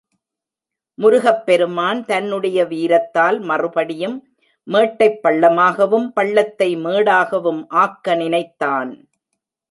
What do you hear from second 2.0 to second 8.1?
தன்னுடைய வீரத்தால் மறுபடியும் மேட்டைப் பள்ளமாகவும், பள்ளத்தை மேடாகவும் ஆக்க